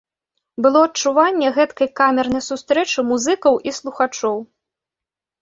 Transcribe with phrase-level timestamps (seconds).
[0.65, 4.37] Было адчуванне гэткай камернай сустрэчы музыкаў і слухачоў.